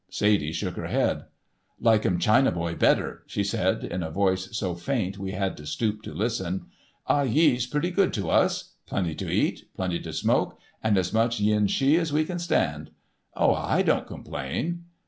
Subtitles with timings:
[0.09, 1.25] Sadie shook her head.
[1.79, 5.67] "Like um China boy better," she said, in a voice so faint we had to
[5.67, 6.65] stoop to listen.
[7.05, 11.67] "Ah Yee's pretty good to us—plenty to eat, plenty to smoke, and as much yen
[11.67, 12.89] shee as we can stand.
[13.35, 14.85] Oh, I don't complain."